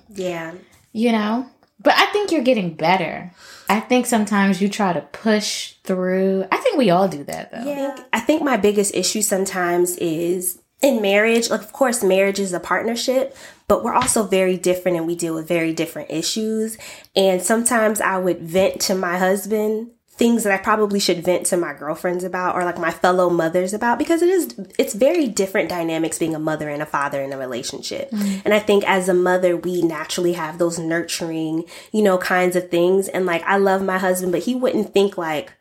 [0.10, 0.54] yeah.
[0.92, 1.50] you know?
[1.80, 3.32] But I think you're getting better.
[3.70, 6.46] I think sometimes you try to push through.
[6.52, 7.64] I think we all do that, though.
[7.66, 7.98] Yeah.
[8.14, 11.50] I think my biggest issue sometimes is in marriage.
[11.50, 13.36] Like, of course, marriage is a partnership,
[13.68, 16.78] but we're also very different and we deal with very different issues.
[17.16, 21.58] And sometimes I would vent to my husband things that I probably should vent to
[21.58, 25.70] my girlfriends about or like my fellow mothers about because it is it's very different
[25.70, 28.10] dynamics being a mother and a father in a relationship.
[28.46, 32.70] And I think as a mother we naturally have those nurturing, you know, kinds of
[32.70, 35.52] things and like I love my husband but he wouldn't think like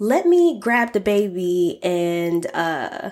[0.00, 3.10] let me grab the baby and uh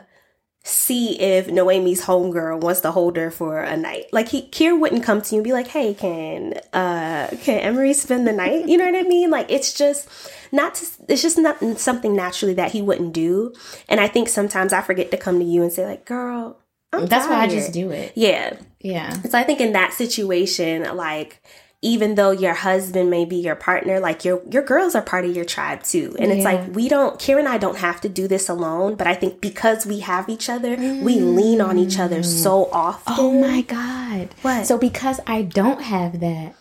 [0.69, 4.07] see if Noemi's homegirl wants to hold her for a night.
[4.13, 7.95] Like he Kier wouldn't come to you and be like, "Hey, can uh can Emery
[7.95, 9.31] spend the night?" You know what I mean?
[9.31, 10.09] Like it's just
[10.53, 13.53] not to, it's just not something naturally that he wouldn't do.
[13.89, 16.59] And I think sometimes I forget to come to you and say like, "Girl,
[16.93, 18.13] I'm That's why I just do it.
[18.15, 18.57] Yeah.
[18.81, 19.13] Yeah.
[19.23, 21.43] So I think in that situation, like
[21.81, 25.35] even though your husband may be your partner, like your your girls are part of
[25.35, 26.17] your tribe too.
[26.19, 29.07] And it's like we don't Kier and I don't have to do this alone, but
[29.07, 33.15] I think because we have each other, we lean on each other so often.
[33.17, 34.35] Oh my God.
[34.43, 34.67] What?
[34.67, 36.57] So because I don't have that,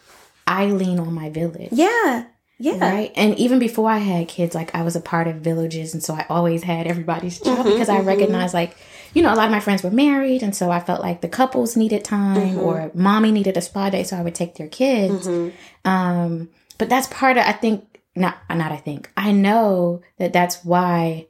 [0.45, 1.69] I lean on my village.
[1.71, 2.25] Yeah.
[2.59, 2.79] Yeah.
[2.79, 3.11] Right.
[3.15, 5.93] And even before I had kids, like I was a part of villages.
[5.93, 8.75] And so I always had everybody's child Mm-hmm, because I recognized, like,
[9.17, 10.43] you know, a lot of my friends were married.
[10.43, 12.59] And so I felt like the couples needed time Mm-hmm.
[12.59, 14.03] or mommy needed a spa day.
[14.03, 15.27] So I would take their kids.
[15.85, 20.63] Um, but that's part of, I think, not, not I think, I know that that's
[20.63, 21.27] why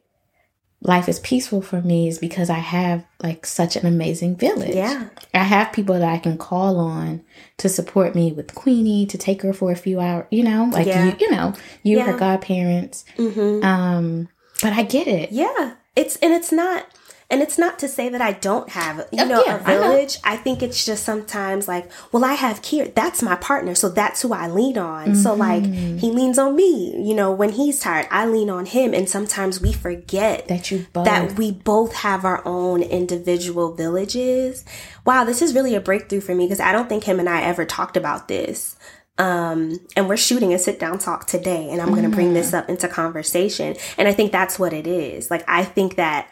[0.82, 4.76] life is peaceful for me is because I have like such an amazing village.
[4.76, 5.10] Yeah.
[5.34, 7.24] I have people that I can call on
[7.58, 10.26] to support me with Queenie to take her for a few hours.
[10.30, 11.06] You know, like Yeah.
[11.06, 13.06] you, you know, you her godparents.
[13.18, 13.66] Mm-hmm.
[13.66, 14.30] Um,
[14.62, 15.32] but I get it.
[15.32, 15.74] Yeah.
[15.96, 16.86] It's and it's not
[17.30, 20.18] and it's not to say that I don't have, you know, yeah, a I village.
[20.24, 22.94] I, think it's just sometimes like, well, I have Kier.
[22.94, 25.14] That's my partner, so that's who I lean on.
[25.16, 25.98] So like, Mm-hmm.
[25.98, 26.96] he leans on me.
[27.06, 28.94] You know, when he's tired, I lean on him.
[28.94, 31.04] And sometimes we forget That you both.
[31.06, 34.64] that we both have our own individual villages.
[35.06, 37.42] Wow, this is really a breakthrough for me because I don't think him and I
[37.42, 38.78] ever talked about this.
[39.20, 42.54] Um, and we're shooting a sit down talk today, and I'm going to bring this
[42.54, 43.76] up into conversation.
[43.98, 45.32] And I think that's what it is.
[45.32, 46.32] Like, I think that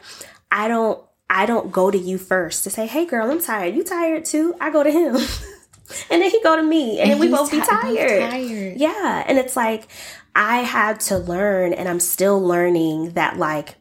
[0.51, 3.75] I don't, I don't go to you first to say, "Hey, girl, I'm tired.
[3.75, 5.15] You tired too?" I go to him,
[6.09, 8.31] and then he go to me, and, then we both be ti- both tired.
[8.31, 8.77] tired.
[8.77, 9.87] Yeah, and it's like
[10.35, 13.75] I had to learn, and I'm still learning that like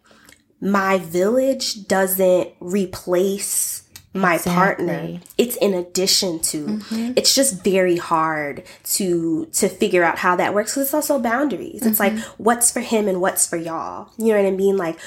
[0.61, 3.83] my village doesn't replace
[4.14, 5.20] my partner.
[5.37, 6.66] It's in addition to.
[6.66, 7.12] Mm-hmm.
[7.16, 8.62] It's just very hard
[8.94, 11.85] to to figure out how that works because it's also boundaries.
[11.85, 12.42] It's like mm-hmm.
[12.42, 14.11] what's for him and what's for y'all?
[14.16, 14.77] You know what i mean?
[14.77, 14.98] Like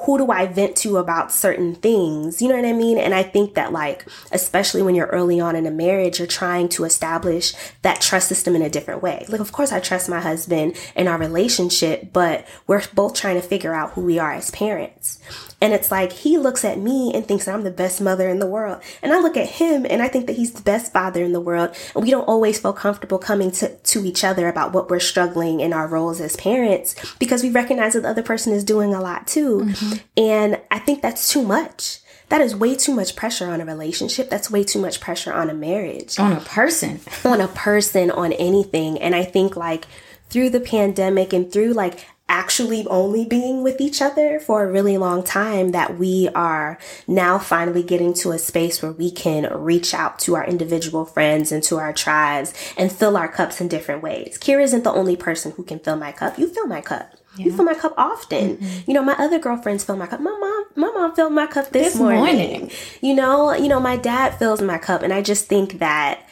[0.00, 2.42] who do I vent to about certain things?
[2.42, 2.98] You know what I mean?
[2.98, 6.68] And I think that, like, especially when you're early on in a marriage, you're trying
[6.70, 9.24] to establish that trust system in a different way.
[9.28, 13.46] Like, of course, I trust my husband in our relationship, but we're both trying to
[13.46, 15.18] figure out who we are as parents.
[15.60, 18.38] And it's like he looks at me and thinks that I'm the best mother in
[18.40, 18.82] the world.
[19.02, 21.40] And I look at him and I think that he's the best father in the
[21.40, 21.74] world.
[21.94, 25.60] And we don't always feel comfortable coming to, to each other about what we're struggling
[25.60, 29.00] in our roles as parents because we recognize that the other person is doing a
[29.00, 29.60] lot too.
[29.60, 29.94] Mm-hmm.
[30.18, 32.00] And I think that's too much.
[32.28, 34.28] That is way too much pressure on a relationship.
[34.28, 37.00] That's way too much pressure on a marriage On a person.
[37.24, 39.86] on a person on anything and i think like
[40.28, 44.98] through the pandemic and through like actually only being with each other for a really
[44.98, 49.94] long time that we are now finally getting to a space where we can reach
[49.94, 54.02] out to our individual friends and to our tribes and fill our cups in different
[54.02, 54.38] ways.
[54.38, 56.36] Kier isn't the only person who can fill my cup.
[56.38, 57.14] You fill my cup.
[57.38, 58.56] You fill my cup often.
[58.56, 58.90] Mm-hmm.
[58.90, 60.20] You know, my other girlfriends fill my cup.
[60.20, 62.22] My mom, my mom filled my cup this, This morning.
[62.22, 62.70] morning.
[63.02, 66.26] You know, you know, my dad fills my cup, and I just think that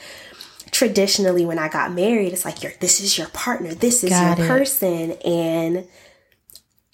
[0.74, 4.38] traditionally when I got married, it's like, you're, this is your partner, this is Got
[4.38, 4.48] your it.
[4.48, 5.12] person.
[5.24, 5.86] And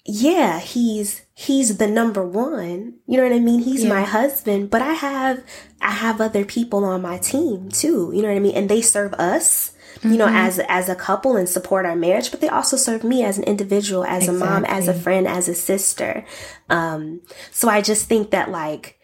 [0.05, 2.99] yeah, he's, he's the number one.
[3.07, 3.61] You know what I mean?
[3.61, 5.43] He's my husband, but I have,
[5.81, 8.11] I have other people on my team too.
[8.13, 8.55] You know what I mean?
[8.55, 9.73] And they serve us.
[10.03, 13.23] You know, as as a couple and support our marriage, but they also serve me
[13.23, 16.25] as an individual, as a mom, as a friend, as a sister.
[16.69, 18.97] Um, so I just think that like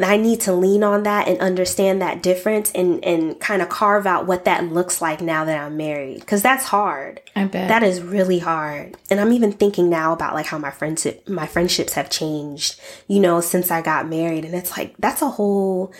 [0.00, 4.06] I need to lean on that and understand that difference and and kind of carve
[4.06, 7.20] out what that looks like now that I'm married cuz that's hard.
[7.36, 7.68] I bet.
[7.68, 8.96] That is really hard.
[9.10, 13.20] And I'm even thinking now about like how my friendship my friendships have changed, you
[13.20, 15.92] know, since I got married and it's like that's a whole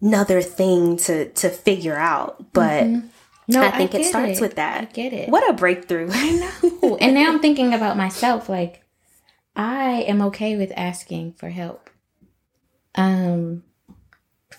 [0.00, 2.52] another thing to to figure out.
[2.52, 3.06] But mm-hmm.
[3.48, 4.42] no, I think it starts it.
[4.42, 4.82] with that.
[4.82, 5.28] I get it.
[5.28, 6.08] What a breakthrough.
[6.12, 6.30] I
[6.82, 6.96] know.
[6.98, 8.48] and now I'm thinking about myself.
[8.48, 8.84] Like,
[9.56, 11.90] I am okay with asking for help.
[12.94, 13.62] Um,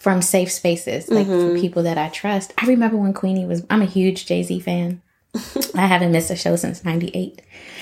[0.02, 1.62] from safe spaces, like from mm-hmm.
[1.62, 2.54] people that I trust.
[2.58, 3.64] I remember when Queenie was.
[3.70, 5.02] I'm a huge Jay Z fan.
[5.76, 7.42] I haven't missed a show since '98.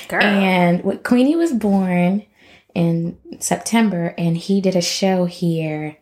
[0.10, 0.22] Girl.
[0.22, 2.26] And when Queenie was born
[2.76, 5.98] in September, and he did a show here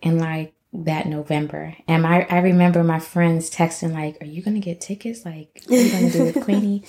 [0.00, 1.74] in like that November.
[1.88, 5.24] And I, I remember my friends texting like, "Are you gonna get tickets?
[5.24, 6.84] Like, what are you gonna do with Queenie?"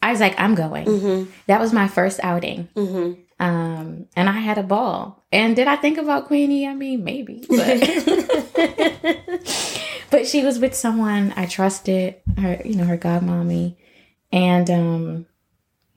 [0.00, 1.30] I was like, "I'm going." Mm-hmm.
[1.48, 2.68] That was my first outing.
[2.74, 3.20] Mm-hmm.
[3.38, 5.24] Um, and I had a ball.
[5.30, 6.66] And did I think about Queenie?
[6.66, 7.56] I mean, maybe, but
[10.10, 12.16] but she was with someone I trusted.
[12.38, 13.76] Her, you know, her godmommy,
[14.32, 15.26] and um,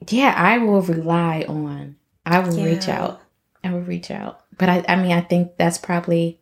[0.08, 1.96] yeah, I will rely on.
[2.26, 3.22] I will reach out.
[3.64, 4.42] I will reach out.
[4.58, 6.40] But I, I mean, I think that's probably.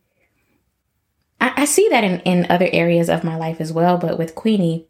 [1.40, 4.34] I, I see that in in other areas of my life as well, but with
[4.34, 4.88] Queenie,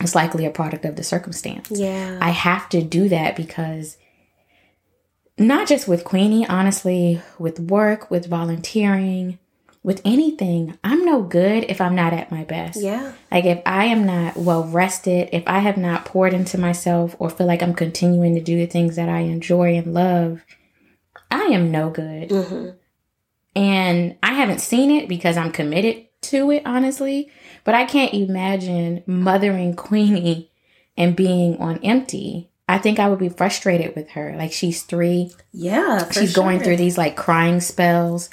[0.00, 1.70] it's likely a product of the circumstance.
[1.70, 2.18] yeah.
[2.20, 3.96] I have to do that because
[5.38, 9.38] not just with Queenie, honestly, with work, with volunteering,
[9.82, 12.80] with anything, I'm no good if I'm not at my best.
[12.80, 13.12] yeah.
[13.30, 17.30] Like if I am not well rested, if I have not poured into myself or
[17.30, 20.44] feel like I'm continuing to do the things that I enjoy and love,
[21.30, 22.30] I am no good.
[22.30, 22.70] Mm-hmm.
[23.56, 27.30] And I haven't seen it because I'm committed to it, honestly.
[27.64, 30.50] But I can't imagine mothering Queenie
[30.96, 32.47] and being on empty.
[32.68, 34.34] I think I would be frustrated with her.
[34.36, 36.10] Like she's three, Yeah.
[36.10, 38.28] she's going through these like crying spells.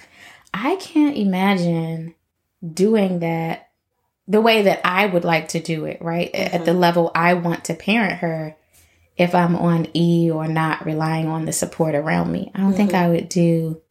[0.54, 2.15] I can't imagine
[2.74, 3.69] doing that
[4.28, 6.34] the way that I would like to do it, right?
[6.34, 6.80] At the mm-hmm.
[6.80, 8.56] level I want to parent her
[9.17, 12.52] if I'm on E or not relying on the support around me.
[12.54, 13.06] I don't think mm-hmm.
[13.06, 13.82] I would do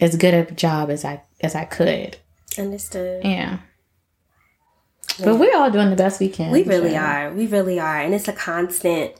[0.00, 2.18] as good a job as I as I could.
[2.58, 3.24] Understood.
[3.24, 3.58] Yeah.
[5.22, 6.52] But we're all doing the best we can.
[6.52, 6.98] We really so.
[6.98, 7.32] are.
[7.32, 8.00] We really are.
[8.00, 9.14] And it's a constant.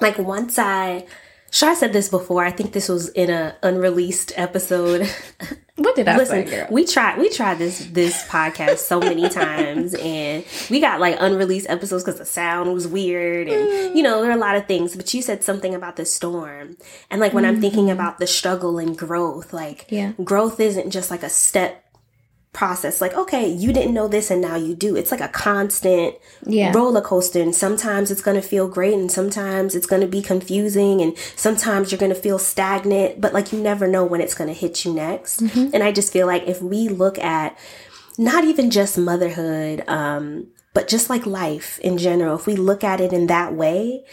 [0.00, 1.06] Like once I,
[1.50, 2.44] sure I said this before.
[2.44, 5.08] I think this was in a unreleased episode.
[5.76, 9.92] What did I Listen, say, we tried we tried this this podcast so many times,
[9.94, 14.30] and we got like unreleased episodes because the sound was weird, and you know there
[14.30, 14.94] are a lot of things.
[14.94, 16.76] But you said something about the storm,
[17.10, 17.98] and like when I'm thinking mm-hmm.
[17.98, 20.12] about the struggle and growth, like Yeah.
[20.22, 21.83] growth isn't just like a step
[22.54, 23.00] process.
[23.02, 24.96] Like, okay, you didn't know this and now you do.
[24.96, 26.14] It's like a constant
[26.46, 26.72] Yeah.
[26.72, 27.42] roller coaster.
[27.42, 31.14] And sometimes it's going to feel great and sometimes it's going to be confusing and
[31.36, 34.54] sometimes you're going to feel stagnant, but like you never know when it's going to
[34.54, 35.40] hit you next.
[35.42, 37.58] And I just feel like if we look at
[38.16, 43.00] not even just motherhood, um, but just like life in general, if we look at
[43.00, 44.04] it in that way,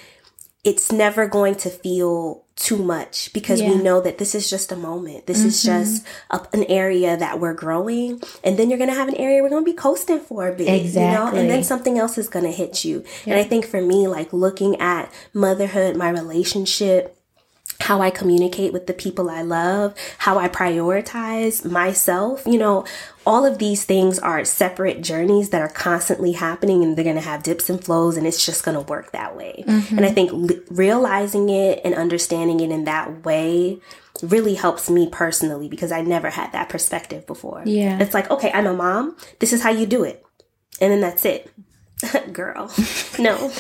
[0.64, 4.76] it's never going to feel too much because we know that this is just a
[4.76, 5.26] moment.
[5.26, 5.82] This is mm-hmm.
[5.82, 8.22] just a, an area that we're growing.
[8.44, 10.56] And then you're going to have an area we're going to be coasting for a
[10.56, 10.68] bit.
[10.84, 11.28] You know?
[11.34, 13.04] And then something else is going to hit you.
[13.26, 17.18] And I think for me, like looking at motherhood, my relationship,
[17.82, 22.44] how I communicate with the people I love, how I prioritize myself.
[22.46, 22.86] You know,
[23.26, 27.22] all of these things are separate journeys that are constantly happening and they're going to
[27.22, 29.64] have dips and flows and it's just going to work that way.
[29.68, 29.98] Mm-hmm.
[29.98, 33.80] And I think li- realizing it and understanding it in that way
[34.22, 37.64] really helps me personally because I never had that perspective before.
[37.66, 38.00] Yeah.
[38.00, 39.18] It's like, okay, I'm a mom.
[39.40, 40.26] This is how you do it.
[40.80, 41.52] And then that's it.
[42.34, 42.72] Girl,
[43.20, 43.52] no,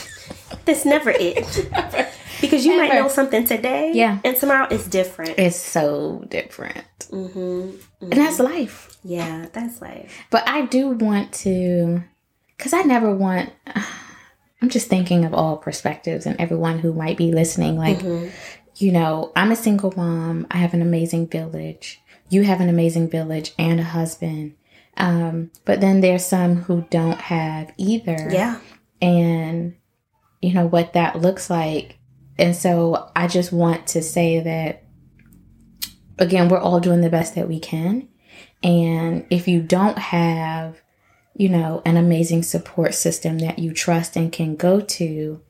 [0.65, 1.69] that's never it.
[2.41, 4.19] Because you might know something today, Yeah.
[4.25, 5.37] and tomorrow it's different.
[5.39, 6.85] It's so different.
[7.11, 7.77] Mm-hmm.
[8.01, 8.97] And that's life.
[9.03, 10.11] Yeah, that's life.
[10.29, 12.03] But I do want to,
[12.57, 13.51] because I never want,
[14.61, 17.77] I'm just thinking of all perspectives and everyone who might be listening.
[17.77, 18.29] Like, Mm-hmm.
[18.77, 22.01] you know, I'm a single mom, I have an amazing village.
[22.29, 24.55] You have an amazing village and a husband.
[24.97, 28.29] Um, but then there's some who don't have either.
[28.31, 28.59] Yeah,
[29.01, 29.75] and
[30.41, 31.97] you know what that looks like.
[32.41, 34.83] And so I just want to say that
[36.17, 38.07] again, we're all doing the best that we can.
[38.63, 40.81] And if you don't have,
[41.35, 45.41] you know, an amazing support system that you trust and can go to,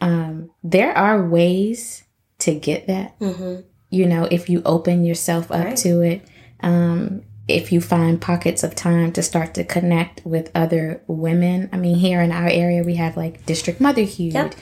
[0.00, 2.04] um, there are ways
[2.40, 3.14] to get that.
[3.18, 3.56] hmm
[3.90, 5.76] You know, if you open yourself up Right.
[5.78, 6.22] to it,
[6.60, 11.68] um, if you find pockets of time to start to connect with other women.
[11.72, 14.32] I mean, here in our area, we have like District Motherhood.
[14.34, 14.54] Yep.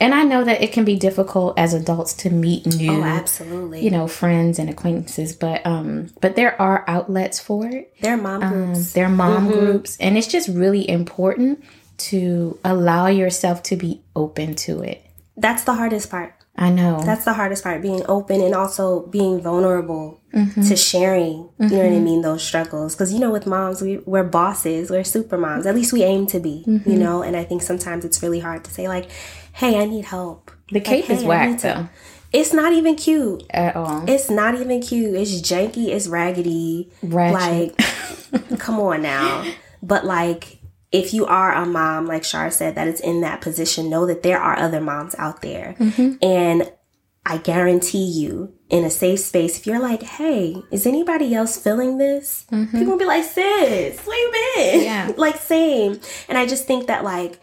[0.00, 3.80] And I know that it can be difficult as adults to meet new, oh, absolutely.
[3.82, 7.94] you know, friends and acquaintances, but um, but there are outlets for it.
[8.02, 8.92] they're mom Um, groups.
[8.92, 9.58] there are mom Mm-hmm.
[9.58, 11.64] groups, and it's just really important
[11.98, 15.02] to allow yourself to be open to it.
[15.38, 16.34] that's the hardest part.
[16.58, 17.02] I know.
[17.04, 17.82] That's the hardest part.
[17.82, 20.68] Being open and also being vulnerable Mm-hmm.
[20.68, 21.48] to sharing.
[21.58, 22.20] You know what I mean?
[22.20, 22.94] Those struggles.
[22.94, 24.90] Because you know, with moms, we, we're bosses.
[24.90, 25.64] We're super moms.
[25.64, 26.62] At least we aim to be.
[26.66, 26.90] Mm-hmm.
[26.90, 27.22] You know.
[27.22, 29.10] And I think sometimes it's really hard to say like,
[29.54, 31.88] "Hey, I need help." the cape is hey, I whack though,
[32.34, 33.44] It's not even cute.
[33.50, 34.04] at all.
[34.10, 35.14] It's not even cute.
[35.14, 35.88] It's janky.
[35.88, 36.90] It's raggedy.
[37.02, 37.78] Ratchet.
[38.32, 39.44] Like, come on now.
[39.82, 40.58] But like,
[40.92, 44.22] if you are a mom, like Shar said, that is in that position, know that
[44.22, 45.74] there are other moms out there.
[45.78, 46.24] Mm-hmm.
[46.24, 46.72] And
[47.24, 51.98] I guarantee you, in a safe space, if you're like, hey, is anybody else feeling
[51.98, 52.46] this?
[52.50, 54.80] People will be like, sis, where you been?
[54.80, 54.84] Mm-hmm.
[54.84, 55.12] Yeah.
[55.16, 56.00] like, same.
[56.28, 57.40] And I just think that, like,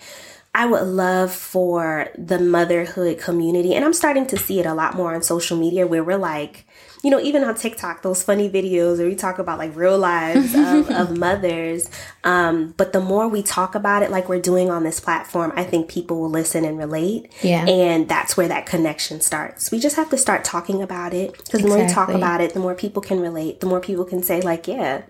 [0.56, 4.96] I would love for the motherhood community, and I'm starting to see it a lot
[4.96, 6.66] more on social media where we're like,
[7.04, 10.56] you know, even on TikTok, those funny videos where we talk about like real lives
[10.56, 11.90] of, of mothers.
[12.24, 15.66] Um, but the more we talk about it, like we're doing on this platform, I
[15.66, 17.30] think people will listen and relate.
[17.42, 17.66] Yeah.
[17.68, 19.70] And that's where that connection starts.
[19.70, 22.54] We just have to start talking about it because the more we talk about it,
[22.54, 25.04] the more people can relate, the more people can say, like, yeah,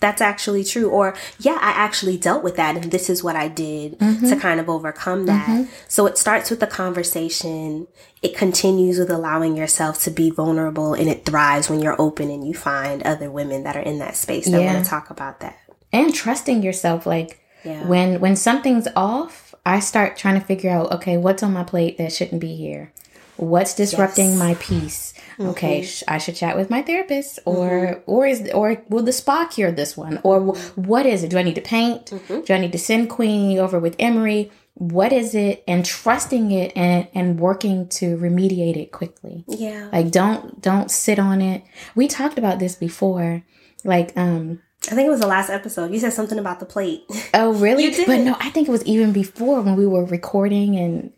[0.00, 0.88] that's actually true.
[0.88, 4.60] Or, yeah, I actually dealt with that and this is what I did to kind
[4.60, 5.66] of overcome that.
[5.88, 7.86] So it starts with the conversation.
[8.22, 12.46] It continues with allowing yourself to be vulnerable and it thrives when you're open and
[12.46, 14.72] you find other women that are in that space that Yeah.
[14.74, 15.56] want to talk about that.
[15.92, 17.86] and trusting yourself like Yeah.
[17.86, 21.96] when when something's off i start trying to figure out okay what's on my plate
[21.96, 22.92] that shouldn't be here
[23.38, 24.38] what's disrupting Yes.
[24.38, 24.48] Mm-hmm.
[24.48, 29.02] my peace okay sh- i should chat with my therapist or or is or will
[29.02, 32.06] the spa cure this one or wh- what is it do i need to paint
[32.06, 32.40] Mm-hmm.
[32.42, 36.72] do i need to send queenie over with emery what is it and trusting it
[36.76, 39.88] and and working to remediate it quickly Yeah.
[39.92, 41.62] like don't don't sit on it
[41.94, 43.42] we talked about this before
[43.84, 45.92] like um I think it was the last episode.
[45.92, 47.02] You said something about the plate.
[47.34, 47.82] Oh, really?
[47.84, 48.06] You did.
[48.06, 51.12] But no, I think it was even before when we were recording and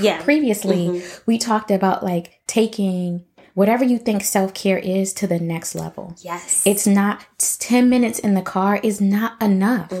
[0.00, 0.22] yeah.
[0.22, 1.18] previously Mm-hmm.
[1.26, 3.24] we talked about like taking
[3.56, 6.14] whatever you think self-care is to the next level.
[6.20, 6.62] Yes.
[6.66, 9.92] It's not it's 10 minutes in the car is not enough.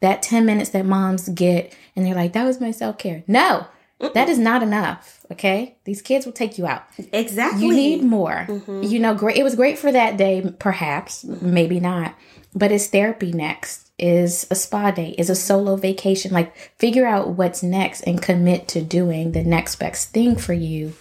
[0.00, 3.24] That 10 minutes that moms get and they're like that was my self-care.
[3.26, 3.66] No.
[4.14, 5.76] That is not enough, okay?
[5.84, 6.84] These kids will take you out.
[7.12, 7.66] exactly.
[7.66, 8.46] You need more.
[8.48, 8.82] Mm-hmm.
[8.82, 9.36] You know, great.
[9.36, 12.16] It was great for that day, perhaps, maybe not.
[12.52, 13.92] But is therapy next?
[14.00, 15.14] Is a spa day?
[15.18, 16.32] Is a solo vacation?
[16.32, 20.94] Like, figure out what's next and commit to doing the next best thing for you.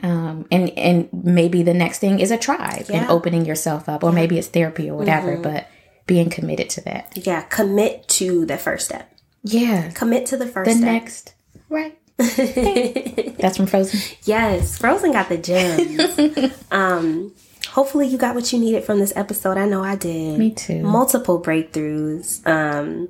[0.00, 4.12] Um, and and maybe the next thing is a tribe and opening yourself up, or
[4.12, 5.32] maybe it's therapy or whatever.
[5.32, 5.42] Mm-hmm.
[5.42, 5.68] But
[6.06, 7.12] being committed to that.
[7.16, 9.12] Yeah, commit to the first step.
[9.44, 9.90] Yeah.
[9.92, 10.84] Commit to the first The step.
[10.84, 11.34] next.
[11.68, 11.96] Right.
[12.18, 14.00] That's from Frozen.
[14.24, 16.64] Yes, Frozen got the gems.
[16.72, 17.32] um,
[17.68, 19.56] hopefully you got what you needed from this episode.
[19.56, 20.38] I know I did.
[20.38, 20.82] Me too.
[20.82, 22.44] Multiple breakthroughs.
[22.46, 23.08] Um,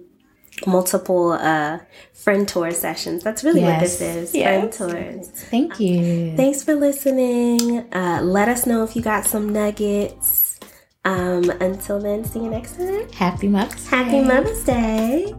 [0.66, 1.78] multiple uh,
[2.12, 3.22] friend tour sessions.
[3.22, 3.72] That's really yes.
[3.72, 4.34] what this is.
[4.34, 4.76] Yes.
[4.76, 5.28] Friend tours.
[5.28, 6.36] Thank you.
[6.36, 7.92] Thanks for listening.
[7.92, 10.58] Uh, let us know if you got some nuggets.
[11.04, 13.10] Um, until then, see you next time.
[13.12, 14.22] Happy Mother's Happy Day.
[14.24, 15.34] Mother's Day.